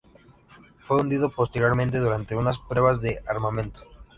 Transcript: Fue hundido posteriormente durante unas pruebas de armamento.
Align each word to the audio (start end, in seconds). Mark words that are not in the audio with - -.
Fue 0.79 0.99
hundido 0.99 1.29
posteriormente 1.29 1.99
durante 1.99 2.35
unas 2.35 2.57
pruebas 2.57 3.01
de 3.01 3.21
armamento. 3.27 3.83